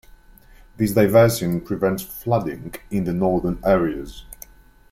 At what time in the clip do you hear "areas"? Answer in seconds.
3.63-4.25